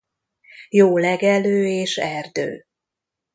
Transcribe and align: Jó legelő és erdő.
Jó 0.69 0.97
legelő 0.97 1.67
és 1.67 1.97
erdő. 1.97 2.65